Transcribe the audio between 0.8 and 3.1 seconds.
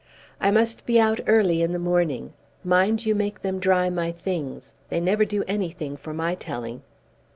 be out early in the morning. Mind